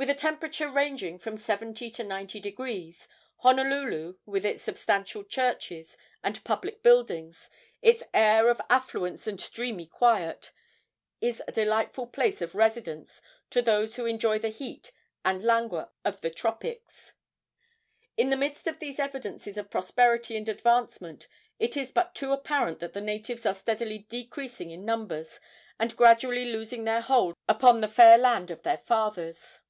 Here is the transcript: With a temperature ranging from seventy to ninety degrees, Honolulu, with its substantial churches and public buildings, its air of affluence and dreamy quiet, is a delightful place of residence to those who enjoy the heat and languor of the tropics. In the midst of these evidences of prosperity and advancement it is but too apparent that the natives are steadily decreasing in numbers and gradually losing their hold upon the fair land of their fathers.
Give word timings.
With 0.00 0.08
a 0.08 0.14
temperature 0.14 0.66
ranging 0.66 1.18
from 1.18 1.36
seventy 1.36 1.90
to 1.90 2.02
ninety 2.02 2.40
degrees, 2.40 3.06
Honolulu, 3.42 4.16
with 4.24 4.46
its 4.46 4.62
substantial 4.62 5.22
churches 5.22 5.94
and 6.24 6.42
public 6.42 6.82
buildings, 6.82 7.50
its 7.82 8.02
air 8.14 8.48
of 8.48 8.62
affluence 8.70 9.26
and 9.26 9.38
dreamy 9.52 9.84
quiet, 9.84 10.52
is 11.20 11.42
a 11.46 11.52
delightful 11.52 12.06
place 12.06 12.40
of 12.40 12.54
residence 12.54 13.20
to 13.50 13.60
those 13.60 13.96
who 13.96 14.06
enjoy 14.06 14.38
the 14.38 14.48
heat 14.48 14.90
and 15.22 15.42
languor 15.42 15.90
of 16.02 16.22
the 16.22 16.30
tropics. 16.30 17.12
In 18.16 18.30
the 18.30 18.38
midst 18.38 18.66
of 18.66 18.78
these 18.78 18.98
evidences 18.98 19.58
of 19.58 19.70
prosperity 19.70 20.34
and 20.34 20.48
advancement 20.48 21.28
it 21.58 21.76
is 21.76 21.92
but 21.92 22.14
too 22.14 22.32
apparent 22.32 22.78
that 22.78 22.94
the 22.94 23.02
natives 23.02 23.44
are 23.44 23.52
steadily 23.52 23.98
decreasing 24.08 24.70
in 24.70 24.86
numbers 24.86 25.38
and 25.78 25.94
gradually 25.94 26.46
losing 26.46 26.84
their 26.84 27.02
hold 27.02 27.34
upon 27.46 27.82
the 27.82 27.86
fair 27.86 28.16
land 28.16 28.50
of 28.50 28.62
their 28.62 28.78
fathers. 28.78 29.60